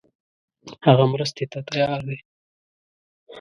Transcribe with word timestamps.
هغه 0.85 1.03
مرستې 1.13 1.45
ته 1.51 1.59
تیار 1.69 1.99
دی. 2.07 2.17